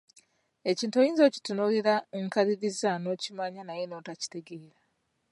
Ekintu 0.71 0.95
oyinza 1.01 1.21
okukitunuulira 1.23 1.95
enkaliriza 2.19 2.91
n'okimanya 2.97 3.61
naye 3.65 3.83
n'otakitegeera 3.87 4.79